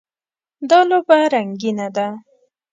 دا 0.69 0.79
لوبه 0.89 1.17
رنګینه 1.33 1.87
ده. 1.95 2.07